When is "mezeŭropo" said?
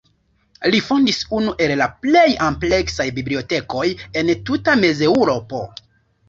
4.83-5.63